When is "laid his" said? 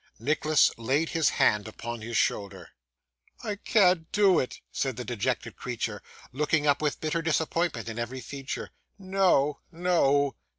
0.79-1.29